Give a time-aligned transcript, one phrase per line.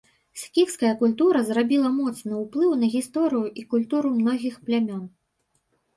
[0.43, 5.05] Скіфская культура зрабіла моцны ўплыў на гісторыю і культуру многіх плямён.